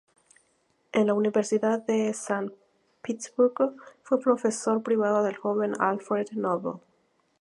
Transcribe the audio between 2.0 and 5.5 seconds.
San Petersburgo fue profesor privado del